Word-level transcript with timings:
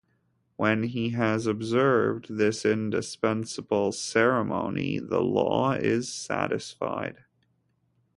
When 0.55 0.81
he 0.85 1.09
has 1.11 1.45
observed 1.45 2.25
this 2.35 2.65
indispensable 2.65 3.91
ceremony, 3.91 4.97
the 4.97 5.21
law 5.21 5.73
is 5.73 6.11
satisfied. 6.11 7.23